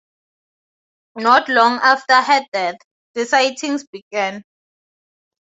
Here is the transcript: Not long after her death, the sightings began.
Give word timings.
Not 1.15 1.47
long 1.47 1.75
after 1.77 2.19
her 2.19 2.41
death, 2.51 2.77
the 3.13 3.23
sightings 3.27 3.85
began. 3.85 4.43